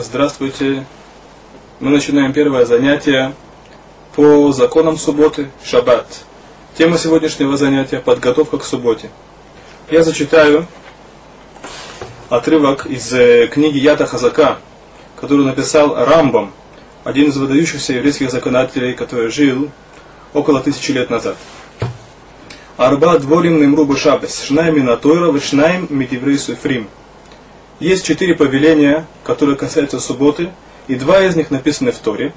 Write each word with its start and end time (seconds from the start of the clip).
Здравствуйте. 0.00 0.86
Мы 1.80 1.90
начинаем 1.90 2.32
первое 2.32 2.64
занятие 2.64 3.34
по 4.14 4.52
законам 4.52 4.96
субботы, 4.96 5.50
шаббат. 5.64 6.06
Тема 6.76 6.96
сегодняшнего 6.98 7.56
занятия– 7.56 7.98
подготовка 8.04 8.58
к 8.58 8.64
субботе. 8.64 9.10
Я 9.90 10.04
зачитаю 10.04 10.68
отрывок 12.28 12.86
из 12.86 13.12
э, 13.12 13.48
книги 13.48 13.78
Ята 13.78 14.06
Хазака, 14.06 14.58
которую 15.16 15.48
написал 15.48 15.96
Рамбам, 15.96 16.52
один 17.02 17.30
из 17.30 17.36
выдающихся 17.36 17.94
еврейских 17.94 18.30
законодателей, 18.30 18.92
который 18.94 19.32
жил 19.32 19.68
около 20.32 20.60
тысячи 20.60 20.92
лет 20.92 21.10
назад. 21.10 21.36
Арба 22.76 23.18
дворим 23.18 23.60
немру 23.60 23.96
шабес, 23.96 24.44
шнаем 24.44 24.76
минатойра, 24.76 25.32
вишнаем 25.32 25.88
мидиврей 25.90 26.38
суфрим– 26.38 26.88
есть 27.80 28.04
четыре 28.04 28.34
повеления, 28.34 29.06
которые 29.24 29.56
касаются 29.56 30.00
субботы, 30.00 30.50
и 30.88 30.94
два 30.94 31.22
из 31.22 31.36
них 31.36 31.50
написаны 31.50 31.92
в 31.92 31.98
Торе, 31.98 32.32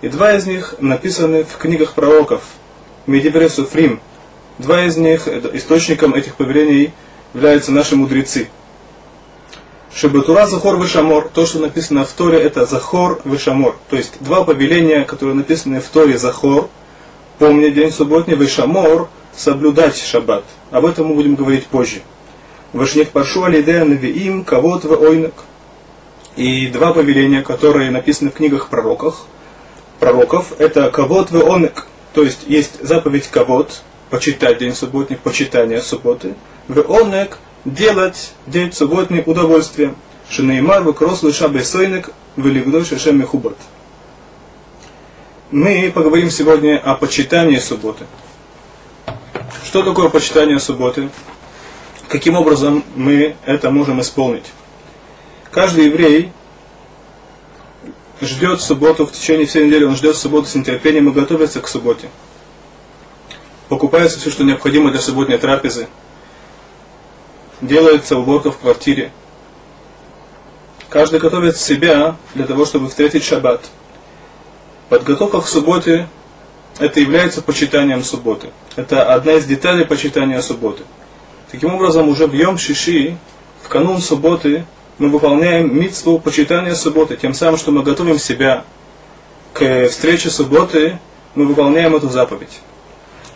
и 0.00 0.08
два 0.08 0.34
из 0.34 0.46
них 0.46 0.76
написаны 0.78 1.44
в 1.44 1.56
книгах 1.58 1.94
пророков, 1.94 2.42
Медибре 3.06 3.48
Суфрим. 3.48 4.00
Два 4.58 4.84
из 4.84 4.96
них, 4.96 5.26
источником 5.26 6.14
этих 6.14 6.36
повелений 6.36 6.92
являются 7.34 7.72
наши 7.72 7.96
мудрецы. 7.96 8.48
Шебетура 9.94 10.46
Захор 10.46 10.80
Вишамор, 10.80 11.28
то, 11.32 11.44
что 11.44 11.58
написано 11.58 12.04
в 12.04 12.12
Торе, 12.12 12.40
это 12.40 12.64
Захор 12.64 13.20
Вишамор. 13.24 13.76
То 13.90 13.96
есть 13.96 14.14
два 14.20 14.44
повеления, 14.44 15.04
которые 15.04 15.34
написаны 15.34 15.80
в 15.80 15.88
Торе 15.88 16.16
Захор, 16.16 16.68
помни 17.38 17.68
день 17.70 17.90
субботний, 17.90 18.36
Вишамор, 18.36 19.08
соблюдать 19.34 19.96
шаббат. 19.98 20.44
Об 20.70 20.86
этом 20.86 21.08
мы 21.08 21.14
будем 21.14 21.34
говорить 21.34 21.66
позже. 21.66 22.02
Вашних 22.72 23.10
паршу 23.10 23.44
алидея 23.44 23.84
навиим 23.84 24.44
кавод 24.44 24.84
в 24.84 24.92
ойнак. 24.92 25.34
И 26.36 26.68
два 26.68 26.94
повеления, 26.94 27.42
которые 27.42 27.90
написаны 27.90 28.30
в 28.30 28.34
книгах 28.34 28.68
пророков, 28.68 29.26
пророков 30.00 30.52
это 30.58 30.90
кавод 30.90 31.30
в 31.30 31.36
онек, 31.52 31.86
то 32.14 32.22
есть 32.22 32.44
есть 32.46 32.82
заповедь 32.82 33.28
кавод, 33.28 33.82
почитать 34.08 34.58
день 34.58 34.74
субботний, 34.74 35.18
почитание 35.18 35.82
субботы, 35.82 36.34
в 36.68 36.80
онек 36.90 37.38
делать 37.66 38.32
день 38.46 38.72
субботний 38.72 39.22
удовольствием. 39.24 39.96
Шинеймар 40.30 40.82
в 40.82 40.92
крос 40.94 41.22
лыша 41.22 41.48
бесойнек 41.48 42.10
в 42.36 42.84
шешем 42.84 43.18
мехубот. 43.18 43.58
Мы 45.50 45.92
поговорим 45.94 46.30
сегодня 46.30 46.78
о 46.78 46.94
почитании 46.94 47.58
субботы. 47.58 48.06
Что 49.66 49.82
такое 49.82 50.08
почитание 50.08 50.58
субботы? 50.58 51.10
Каким 52.12 52.34
образом 52.34 52.84
мы 52.94 53.36
это 53.46 53.70
можем 53.70 54.02
исполнить. 54.02 54.44
Каждый 55.50 55.86
еврей 55.86 56.30
ждет 58.20 58.60
субботу 58.60 59.06
в 59.06 59.12
течение 59.12 59.46
всей 59.46 59.66
недели, 59.66 59.84
он 59.84 59.96
ждет 59.96 60.16
субботу 60.16 60.46
с 60.46 60.54
нетерпением 60.54 61.08
и 61.08 61.12
готовится 61.12 61.62
к 61.62 61.68
субботе. 61.68 62.10
Покупается 63.70 64.20
все, 64.20 64.30
что 64.30 64.44
необходимо 64.44 64.90
для 64.90 65.00
субботней 65.00 65.38
трапезы. 65.38 65.88
Делается 67.62 68.18
уборка 68.18 68.50
в 68.50 68.58
квартире. 68.58 69.10
Каждый 70.90 71.18
готовит 71.18 71.56
себя 71.56 72.16
для 72.34 72.44
того, 72.44 72.66
чтобы 72.66 72.90
встретить 72.90 73.24
шаббат. 73.24 73.64
Подготовка 74.90 75.40
к 75.40 75.48
субботе– 75.48 76.08
это 76.78 77.00
является 77.00 77.40
почитанием 77.40 78.04
субботы. 78.04 78.50
Это 78.76 79.14
одна 79.14 79.32
из 79.32 79.46
деталей 79.46 79.86
почитания 79.86 80.42
субботы. 80.42 80.82
Таким 81.52 81.74
образом, 81.74 82.08
уже 82.08 82.26
в 82.26 82.32
Йом 82.32 82.56
Шиши, 82.56 83.18
в 83.62 83.68
канун 83.68 84.00
субботы, 84.00 84.64
мы 84.96 85.10
выполняем 85.10 85.78
митцву 85.78 86.18
почитания 86.18 86.74
субботы, 86.74 87.18
тем 87.18 87.34
самым, 87.34 87.58
что 87.58 87.72
мы 87.72 87.82
готовим 87.82 88.18
себя 88.18 88.64
к 89.52 89.88
встрече 89.90 90.30
субботы, 90.30 90.98
мы 91.34 91.44
выполняем 91.44 91.94
эту 91.94 92.08
заповедь. 92.08 92.60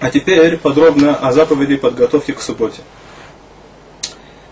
А 0.00 0.08
теперь 0.10 0.56
подробно 0.56 1.14
о 1.14 1.30
заповеди 1.30 1.76
подготовки 1.76 2.32
к 2.32 2.40
субботе. 2.40 2.80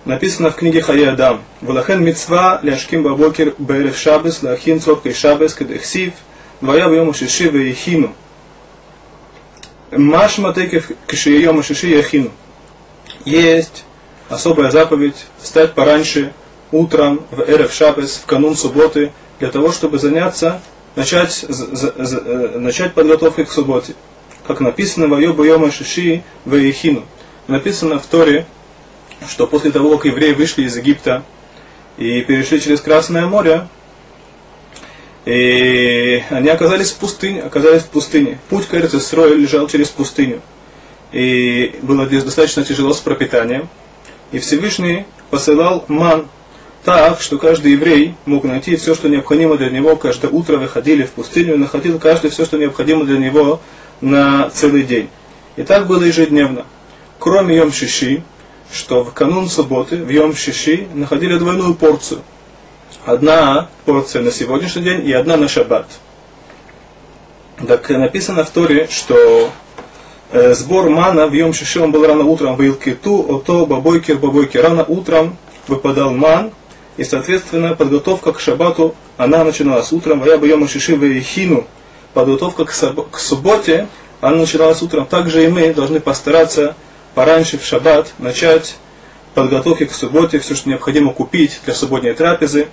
Написано 0.05 0.51
в 0.51 0.57
книге 0.57 0.83
Хаядам. 0.83 1.41
Валахен 1.63 2.05
мицва 2.05 2.61
ляшким 2.63 3.03
бабокер 3.03 3.55
берех 3.57 3.97
шабес 3.97 4.43
лахин 4.43 4.79
цоткой 4.79 5.15
шабес 5.15 5.55
кедехсив 5.55 6.13
вая 6.61 6.87
бьем 6.91 7.15
шиши 7.15 7.49
веехину. 7.49 8.13
Маш 9.91 10.37
матекев 10.37 10.91
кшием 11.07 11.63
шиши 11.63 11.87
яхину 11.87 12.31
есть 13.25 13.85
особая 14.29 14.71
заповедь 14.71 15.27
встать 15.41 15.75
пораньше, 15.75 16.33
утром, 16.73 17.25
в 17.31 17.41
Эрев 17.41 17.73
Шабес, 17.73 18.17
в 18.17 18.27
канун 18.27 18.57
субботы, 18.57 19.13
для 19.39 19.51
того, 19.51 19.73
чтобы 19.73 19.99
заняться, 19.99 20.61
начать, 20.97 21.45
э, 21.49 22.59
начать 22.59 22.95
подготовку 22.95 23.45
к 23.45 23.51
субботе. 23.51 23.95
Как 24.47 24.61
написано 24.61 25.09
в 25.09 25.15
Айобу 25.15 25.45
Йома 25.45 25.71
Шиши 25.71 26.23
в 26.45 26.55
Ехину. 26.55 27.05
Написано 27.47 27.99
в 27.99 28.07
Торе, 28.07 28.47
что 29.29 29.47
после 29.47 29.71
того, 29.71 29.97
как 29.97 30.07
евреи 30.07 30.33
вышли 30.33 30.65
из 30.65 30.77
Египта 30.77 31.23
и 31.97 32.21
перешли 32.23 32.61
через 32.61 32.81
Красное 32.81 33.27
море, 33.27 33.69
и 35.25 36.23
они 36.29 36.49
оказались 36.49 36.91
в 36.91 36.97
пустыне, 36.97 37.43
оказались 37.43 37.83
в 37.83 37.89
пустыне. 37.89 38.39
Путь 38.51 38.67
к 38.67 38.75
Эрцесрою 38.75 39.37
лежал 39.37 39.67
через 39.69 39.89
пустыню 39.89 40.43
и 41.15 41.77
было 41.83 42.07
достаточно 42.07 42.65
тяжело 42.65 42.93
с 42.93 42.99
пропитанием. 42.99 43.69
И 44.33 44.41
Всевышний 44.41 45.05
посылал 45.31 45.85
ман 45.87 46.27
так, 46.85 47.21
что 47.21 47.39
каждый 47.39 47.73
еврей 47.73 48.17
мог 48.27 48.43
найти 48.43 48.75
все, 48.75 48.97
что 48.97 49.09
необходимо 49.09 49.57
для 49.57 49.71
него. 49.71 49.95
Каждое 49.95 50.29
утро 50.29 50.57
выходили 50.57 51.05
в 51.05 51.13
пустыню 51.13 51.55
и 51.55 51.57
находил 51.57 52.01
каждый 52.01 52.31
все, 52.31 52.45
что 52.45 52.59
необходимо 52.59 53.05
для 53.05 53.19
него 53.19 53.61
на 54.01 54.51
целый 54.51 54.83
день. 54.83 55.09
И 55.55 55.63
так 55.63 55.87
было 55.87 56.03
ежедневно. 56.03 56.67
Кроме 57.21 57.57
Йом 57.57 57.73
Шиши, 57.73 58.25
что 58.73 59.05
в 59.05 59.13
канун 59.13 59.49
субботы, 59.49 59.99
в 59.99 60.11
Йом 60.11 60.35
Шиши, 60.35 60.89
находили 60.95 61.39
двойную 61.39 61.77
порцию. 61.77 62.23
Одна 63.07 63.69
порция 63.85 64.21
на 64.21 64.33
сегодняшний 64.33 64.83
день 64.83 65.07
и 65.07 65.13
одна 65.13 65.37
на 65.37 65.47
шаббат. 65.47 65.87
Так 67.69 67.89
написано 67.89 68.43
в 68.43 68.51
Торе, 68.51 68.89
что 68.91 69.53
сбор 70.35 70.91
мана 70.91 71.29
в 71.29 71.33
Йом 71.33 71.53
Шиши, 71.53 71.81
он 71.81 71.93
был 71.93 72.05
рано 72.05 72.25
утром 72.25 72.57
в 72.57 72.63
Илкиту, 72.63 73.25
ото 73.29 73.67
бабойкер 73.67 74.19
бабойкер. 74.19 74.65
Рано 74.65 74.85
утром 74.85 75.37
выпадал 75.69 76.13
ман, 76.13 76.51
и, 76.97 77.05
соответственно, 77.05 77.77
подготовка 77.77 78.33
к 78.33 78.41
шабату, 78.41 78.97
она 79.17 79.45
начиналась 79.45 79.93
утром, 79.93 80.23
а 80.25 80.27
я 80.27 80.37
бы 80.37 80.49
Йом 80.49 80.67
Шиши 80.67 80.97
в 80.97 81.21
Хину. 81.21 81.67
Подготовка 82.15 82.65
к, 82.65 82.73
саб- 82.73 83.11
к 83.11 83.19
субботе, 83.19 83.89
она 84.21 84.39
начиналась 84.39 84.83
утром. 84.83 85.07
Также 85.07 85.45
и 85.45 85.49
мы 85.49 85.73
должны 85.73 86.01
постараться 86.01 86.75
пораньше 87.15 87.59
в 87.59 87.65
шаббат 87.65 88.13
начать 88.19 88.77
подготовки 89.35 89.87
к 89.87 89.93
субботе, 89.93 90.39
все, 90.41 90.55
что 90.55 90.69
необходимо 90.69 91.13
купить 91.13 91.61
для 91.65 91.75
субботней 91.75 92.13
трапезы 92.13 92.69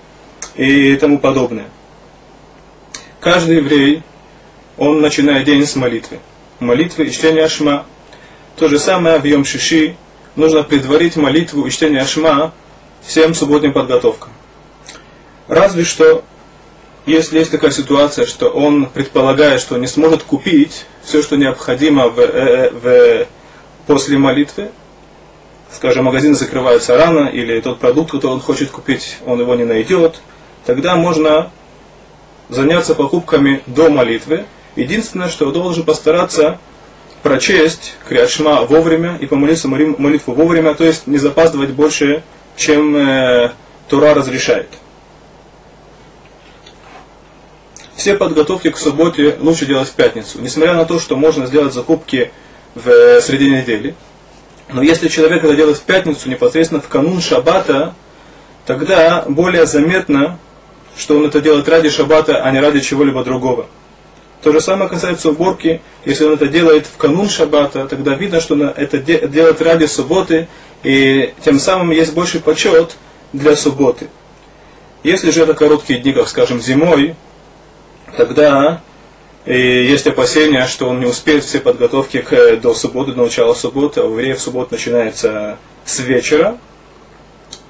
и 0.55 0.95
тому 0.95 1.19
подобное. 1.19 1.65
Каждый 3.19 3.57
еврей, 3.57 4.03
он 4.77 5.01
начинает 5.01 5.45
день 5.45 5.65
с 5.65 5.75
молитвы 5.75 6.19
молитвы 6.61 7.05
и 7.05 7.11
чтения 7.11 7.43
Ашма. 7.43 7.85
То 8.55 8.69
же 8.69 8.79
самое 8.79 9.19
в 9.19 9.25
Йом 9.25 9.43
Шиши. 9.43 9.95
Нужно 10.35 10.63
предварить 10.63 11.17
молитву 11.17 11.65
и 11.65 11.71
чтение 11.71 12.01
Ашма 12.01 12.53
всем 13.01 13.33
субботним 13.33 13.73
подготовкам. 13.73 14.31
Разве 15.47 15.83
что, 15.83 16.23
если 17.05 17.39
есть 17.39 17.51
такая 17.51 17.71
ситуация, 17.71 18.25
что 18.25 18.49
он 18.49 18.85
предполагает, 18.85 19.59
что 19.59 19.77
не 19.77 19.87
сможет 19.87 20.23
купить 20.23 20.85
все, 21.03 21.21
что 21.21 21.35
необходимо 21.35 22.07
в, 22.07 22.19
э, 22.19 22.69
в, 22.69 23.27
после 23.87 24.17
молитвы, 24.17 24.69
скажем, 25.73 26.05
магазин 26.05 26.35
закрывается 26.35 26.95
рано, 26.95 27.27
или 27.27 27.59
тот 27.59 27.79
продукт, 27.79 28.11
который 28.11 28.33
он 28.33 28.41
хочет 28.41 28.69
купить, 28.69 29.17
он 29.25 29.41
его 29.41 29.55
не 29.55 29.65
найдет, 29.65 30.21
тогда 30.65 30.95
можно 30.95 31.49
заняться 32.49 32.93
покупками 32.93 33.63
до 33.65 33.89
молитвы, 33.89 34.45
Единственное, 34.75 35.29
что 35.29 35.51
должен 35.51 35.83
постараться 35.83 36.59
прочесть 37.23 37.95
Криашма 38.07 38.61
вовремя 38.61 39.17
и 39.19 39.25
помолиться 39.25 39.67
молитву 39.67 40.33
вовремя, 40.33 40.73
то 40.73 40.83
есть 40.83 41.07
не 41.07 41.17
запаздывать 41.17 41.71
больше, 41.71 42.23
чем 42.55 42.95
э, 42.95 43.51
Тура 43.87 44.13
разрешает. 44.13 44.69
Все 47.95 48.15
подготовки 48.15 48.71
к 48.71 48.77
субботе 48.77 49.37
лучше 49.39 49.65
делать 49.65 49.89
в 49.89 49.93
пятницу, 49.93 50.39
несмотря 50.41 50.73
на 50.73 50.85
то, 50.85 50.99
что 50.99 51.15
можно 51.15 51.45
сделать 51.45 51.73
закупки 51.73 52.31
в 52.73 52.87
э, 52.87 53.21
среде 53.21 53.49
недели. 53.49 53.95
Но 54.69 54.81
если 54.81 55.09
человек 55.09 55.43
это 55.43 55.53
делает 55.55 55.77
в 55.77 55.83
пятницу, 55.83 56.29
непосредственно 56.29 56.81
в 56.81 56.87
канун 56.87 57.21
шаббата, 57.21 57.93
тогда 58.65 59.25
более 59.27 59.65
заметно, 59.65 60.39
что 60.97 61.17
он 61.17 61.25
это 61.25 61.41
делает 61.41 61.67
ради 61.67 61.89
шаббата, 61.89 62.41
а 62.41 62.51
не 62.51 62.59
ради 62.59 62.79
чего-либо 62.79 63.23
другого. 63.23 63.67
То 64.41 64.51
же 64.51 64.59
самое 64.59 64.89
касается 64.89 65.29
уборки. 65.29 65.81
Если 66.03 66.25
он 66.25 66.33
это 66.33 66.47
делает 66.47 66.87
в 66.87 66.97
канун 66.97 67.29
шаббата, 67.29 67.87
тогда 67.87 68.15
видно, 68.15 68.41
что 68.41 68.55
он 68.55 68.63
это 68.63 68.97
делает 68.97 69.61
ради 69.61 69.85
субботы, 69.85 70.47
и 70.83 71.33
тем 71.43 71.59
самым 71.59 71.91
есть 71.91 72.13
больший 72.13 72.41
почет 72.41 72.97
для 73.33 73.55
субботы. 73.55 74.07
Если 75.03 75.31
же 75.31 75.43
это 75.43 75.53
короткие 75.53 75.99
дни, 75.99 76.11
как 76.11 76.27
скажем, 76.27 76.59
зимой, 76.59 77.15
тогда 78.17 78.81
и 79.45 79.57
есть 79.57 80.05
опасения, 80.05 80.67
что 80.67 80.89
он 80.89 80.99
не 80.99 81.07
успеет 81.07 81.43
все 81.43 81.59
подготовки 81.59 82.21
к, 82.21 82.57
до 82.57 82.73
субботы, 82.75 83.13
до 83.13 83.23
начала 83.23 83.55
субботы, 83.55 84.01
а 84.01 84.03
у 84.05 84.11
евреев 84.11 84.39
суббота 84.39 84.73
начинается 84.73 85.57
с 85.83 85.99
вечера. 85.99 86.57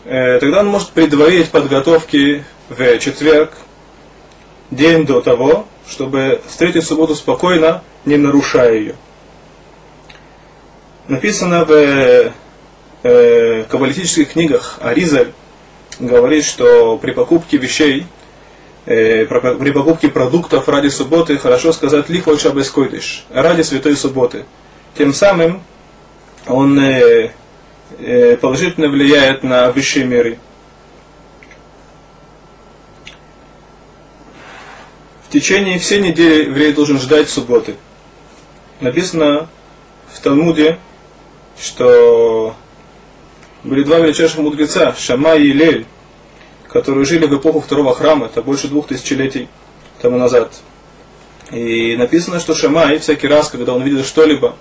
Э, 0.03 0.39
тогда 0.39 0.59
он 0.61 0.67
может 0.67 0.89
предварить 0.89 1.49
подготовки 1.49 2.43
в 2.67 2.99
четверг, 2.99 3.53
день 4.69 5.05
до 5.05 5.21
того, 5.21 5.65
чтобы 5.87 6.41
встретить 6.47 6.85
субботу 6.85 7.15
спокойно, 7.15 7.83
не 8.05 8.17
нарушая 8.17 8.73
ее. 8.73 8.95
Написано 11.07 11.65
в 11.65 12.31
э, 13.03 13.63
каббалистических 13.69 14.33
книгах 14.33 14.77
Аризаль 14.81 15.33
говорит, 15.99 16.45
что 16.45 16.97
при 16.97 17.11
покупке 17.11 17.57
вещей 17.57 18.05
э, 18.85 19.25
при 19.25 19.71
покупке 19.71 20.09
продуктов 20.09 20.67
ради 20.69 20.87
субботы 20.89 21.37
хорошо 21.37 21.73
сказать 21.73 22.09
лихой 22.09 22.37
шабес 22.37 22.69
койдыш, 22.69 23.25
ради 23.29 23.61
святой 23.61 23.95
субботы. 23.95 24.45
Тем 24.97 25.13
самым 25.13 25.63
он 26.47 26.79
э, 26.79 27.31
э, 27.99 28.37
положительно 28.37 28.87
влияет 28.87 29.43
на 29.43 29.71
высшие 29.71 30.05
миры. 30.05 30.39
В 35.31 35.33
течение 35.33 35.79
всей 35.79 36.01
недели 36.01 36.43
еврей 36.43 36.73
должен 36.73 36.99
ждать 36.99 37.29
субботы. 37.29 37.75
Написано 38.81 39.47
в 40.11 40.19
Талмуде, 40.19 40.77
что 41.57 42.53
были 43.63 43.83
два 43.83 43.99
величайших 43.99 44.39
мудреца, 44.39 44.93
Шама 44.93 45.35
и 45.35 45.53
Лель, 45.53 45.85
которые 46.67 47.05
жили 47.05 47.27
в 47.27 47.37
эпоху 47.37 47.61
второго 47.61 47.95
храма, 47.95 48.25
это 48.25 48.41
больше 48.41 48.67
двух 48.67 48.87
тысячелетий 48.87 49.47
тому 50.01 50.17
назад. 50.17 50.53
И 51.49 51.95
написано, 51.95 52.41
что 52.41 52.53
Шамай 52.53 52.99
всякий 52.99 53.27
раз, 53.27 53.47
когда 53.47 53.73
он 53.73 53.83
видел 53.83 54.03
что-либо 54.03 54.57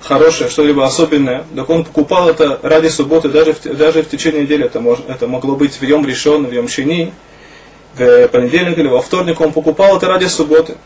хорошее, 0.00 0.50
что-либо 0.50 0.84
особенное, 0.84 1.44
так 1.54 1.70
он 1.70 1.84
покупал 1.84 2.28
это 2.28 2.58
ради 2.64 2.88
субботы, 2.88 3.28
даже 3.28 3.52
в, 3.52 3.62
даже 3.76 4.02
в 4.02 4.08
течение 4.08 4.42
недели. 4.42 4.64
Это, 4.64 4.80
мож, 4.80 4.98
это 5.06 5.28
могло 5.28 5.54
быть 5.54 5.74
в 5.74 5.82
Йом 5.82 6.04
Решен, 6.04 6.44
в 6.46 6.52
Йом 6.52 6.66
Шини, 6.66 7.12
в 7.94 8.28
понедельник 8.28 8.78
или 8.78 8.88
во 8.88 9.02
вторник, 9.02 9.40
он 9.40 9.52
покупал 9.52 9.96
это 9.96 10.08
ради 10.08 10.26
субботы. 10.26 10.76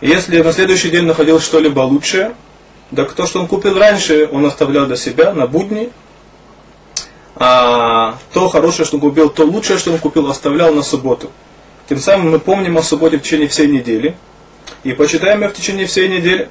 И 0.00 0.08
если 0.08 0.40
на 0.42 0.52
следующий 0.52 0.90
день 0.90 1.04
находил 1.04 1.40
что-либо 1.40 1.80
лучшее, 1.80 2.34
так 2.94 3.12
то, 3.12 3.26
что 3.26 3.40
он 3.40 3.48
купил 3.48 3.78
раньше, 3.78 4.28
он 4.30 4.44
оставлял 4.46 4.86
для 4.86 4.96
себя 4.96 5.32
на 5.32 5.46
будни, 5.46 5.90
а 7.34 8.18
то 8.32 8.48
хорошее, 8.48 8.86
что 8.86 8.96
он 8.96 9.00
купил, 9.00 9.28
то 9.28 9.44
лучшее, 9.44 9.78
что 9.78 9.92
он 9.92 9.98
купил, 9.98 10.28
оставлял 10.28 10.74
на 10.74 10.82
субботу. 10.82 11.30
Тем 11.88 11.98
самым 11.98 12.30
мы 12.30 12.38
помним 12.38 12.78
о 12.78 12.82
субботе 12.82 13.18
в 13.18 13.22
течение 13.22 13.48
всей 13.48 13.68
недели 13.68 14.16
и 14.84 14.92
почитаем 14.92 15.42
ее 15.42 15.48
в 15.48 15.54
течение 15.54 15.86
всей 15.86 16.08
недели. 16.08 16.48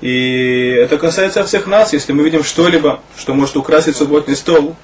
И 0.00 0.74
это 0.78 0.98
касается 0.98 1.44
всех 1.44 1.66
нас, 1.66 1.92
если 1.92 2.12
мы 2.12 2.24
видим 2.24 2.42
что-либо, 2.42 3.00
что 3.16 3.34
может 3.34 3.56
украсить 3.56 3.96
субботний 3.96 4.34
стол, 4.34 4.74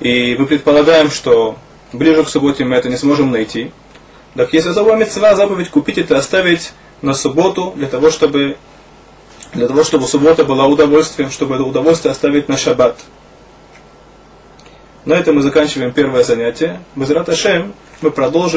и 0.00 0.36
мы 0.38 0.46
предполагаем, 0.46 1.10
что 1.10 1.56
ближе 1.92 2.24
к 2.24 2.28
субботе 2.28 2.64
мы 2.64 2.76
это 2.76 2.88
не 2.88 2.96
сможем 2.96 3.30
найти, 3.30 3.72
так 4.34 4.52
если 4.52 4.70
особая 4.70 4.96
мецва, 4.96 5.34
заповедь 5.34 5.70
купить 5.70 5.98
это 5.98 6.18
оставить 6.18 6.72
на 7.02 7.14
субботу, 7.14 7.72
для 7.76 7.88
того, 7.88 8.10
чтобы, 8.10 8.56
для 9.54 9.66
того, 9.66 9.84
чтобы 9.84 10.06
суббота 10.06 10.44
была 10.44 10.66
удовольствием, 10.66 11.30
чтобы 11.30 11.54
это 11.54 11.64
удовольствие 11.64 12.12
оставить 12.12 12.48
на 12.48 12.56
шаббат. 12.56 12.98
На 15.04 15.14
этом 15.14 15.36
мы 15.36 15.42
заканчиваем 15.42 15.92
первое 15.92 16.22
занятие. 16.22 16.80
Без 16.94 17.08
Раташем 17.08 17.72
мы 18.02 18.10
продолжим 18.10 18.56